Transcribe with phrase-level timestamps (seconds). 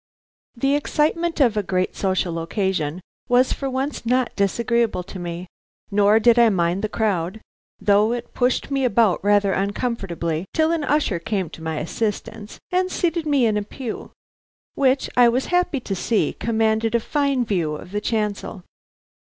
[0.57, 5.45] The excitement of a great social occasion was for once not disagreeable to me,
[5.91, 7.39] nor did I mind the crowd,
[7.79, 12.91] though it pushed me about rather uncomfortably till an usher came to my assistance and
[12.91, 14.09] seated me in a pew,
[14.73, 18.63] which I was happy to see commanded a fine view of the chancel.